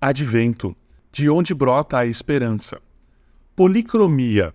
[0.00, 0.76] advento,
[1.10, 2.80] de onde brota a esperança.
[3.56, 4.54] Policromia.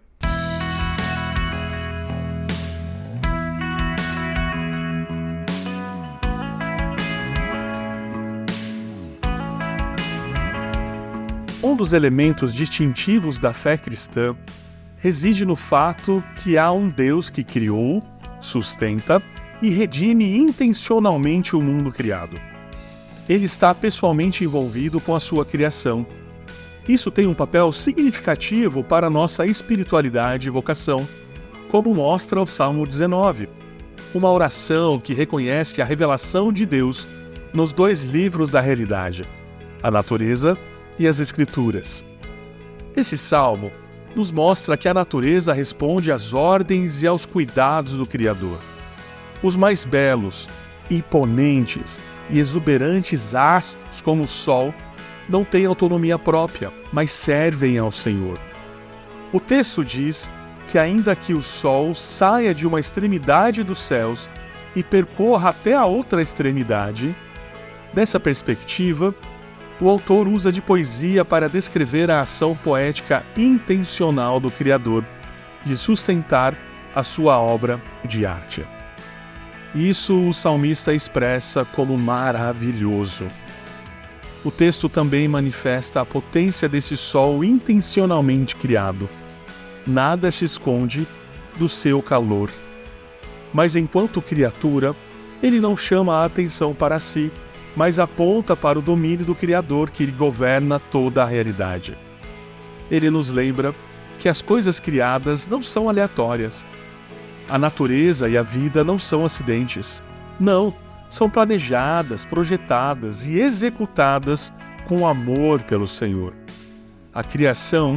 [11.62, 14.36] Um dos elementos distintivos da fé cristã
[14.98, 18.02] reside no fato que há um Deus que criou,
[18.40, 19.22] sustenta
[19.62, 22.53] e redime intencionalmente o mundo criado.
[23.28, 26.06] Ele está pessoalmente envolvido com a sua criação.
[26.88, 31.08] Isso tem um papel significativo para nossa espiritualidade e vocação,
[31.72, 33.48] como mostra o Salmo 19,
[34.14, 37.08] uma oração que reconhece a revelação de Deus
[37.54, 39.24] nos dois livros da realidade,
[39.82, 40.58] a natureza
[41.00, 42.04] e as Escrituras.
[42.96, 43.72] Esse salmo
[44.16, 48.60] nos mostra que a natureza responde às ordens e aos cuidados do Criador.
[49.42, 50.48] Os mais belos,
[50.96, 54.74] imponentes e exuberantes astros, como o Sol,
[55.28, 58.40] não têm autonomia própria, mas servem ao Senhor.
[59.32, 60.30] O texto diz
[60.68, 64.30] que, ainda que o Sol saia de uma extremidade dos céus
[64.76, 67.16] e percorra até a outra extremidade,
[67.94, 69.14] dessa perspectiva,
[69.80, 75.04] o autor usa de poesia para descrever a ação poética intencional do Criador
[75.66, 76.56] de sustentar
[76.96, 78.66] a sua obra de arte.
[79.74, 83.28] Isso o salmista expressa como maravilhoso.
[84.44, 89.10] O texto também manifesta a potência desse sol intencionalmente criado.
[89.88, 91.08] Nada se esconde
[91.58, 92.50] do seu calor.
[93.54, 94.96] Mas enquanto criatura,
[95.42, 97.32] ele não chama a atenção para si
[97.76, 101.98] mas aponta para o domínio do Criador que governa toda a realidade.
[102.90, 103.74] Ele nos lembra
[104.20, 106.64] que as coisas criadas não são aleatórias.
[107.54, 110.04] A natureza e a vida não são acidentes.
[110.40, 110.74] Não,
[111.10, 114.52] são planejadas, projetadas e executadas
[114.88, 116.34] com amor pelo Senhor.
[117.14, 117.96] A criação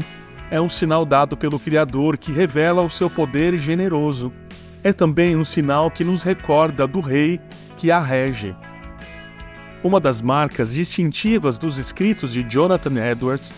[0.50, 4.30] é um sinal dado pelo Criador que revela o seu poder generoso.
[4.84, 7.40] É também um sinal que nos recorda do Rei
[7.78, 8.54] que a rege
[9.86, 13.54] uma das marcas distintivas dos escritos de Jonathan Edwards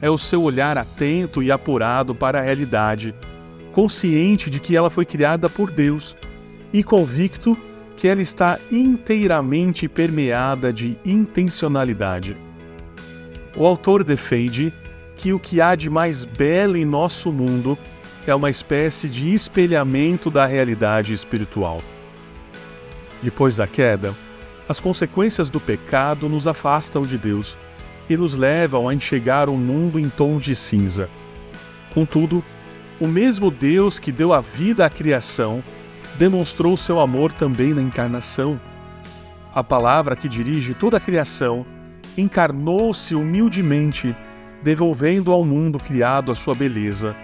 [0.00, 3.14] é o seu olhar atento e apurado para a realidade,
[3.72, 6.16] consciente de que ela foi criada por Deus
[6.72, 7.56] e convicto
[7.96, 12.36] que ela está inteiramente permeada de intencionalidade.
[13.56, 14.72] O autor defende
[15.16, 17.78] que o que há de mais belo em nosso mundo
[18.26, 21.82] é uma espécie de espelhamento da realidade espiritual.
[23.22, 24.14] Depois da queda,
[24.68, 27.56] as consequências do pecado nos afastam de Deus
[28.08, 31.08] e nos levam a enxergar o mundo em tons de cinza.
[31.94, 32.42] Contudo,
[33.02, 35.60] o mesmo Deus que deu a vida à criação
[36.20, 38.60] demonstrou seu amor também na encarnação.
[39.52, 41.66] A palavra que dirige toda a criação
[42.16, 44.14] encarnou-se humildemente,
[44.62, 47.16] devolvendo ao mundo criado a sua beleza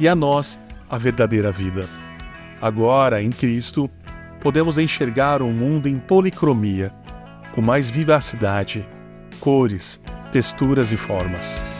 [0.00, 0.58] e a nós
[0.90, 1.88] a verdadeira vida.
[2.60, 3.88] Agora, em Cristo,
[4.40, 6.90] podemos enxergar o mundo em policromia,
[7.54, 8.84] com mais vivacidade,
[9.38, 10.00] cores,
[10.32, 11.79] texturas e formas.